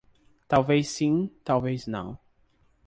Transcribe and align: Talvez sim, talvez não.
Talvez 0.47 0.81
sim, 0.89 1.29
talvez 1.43 1.85
não. 1.85 2.17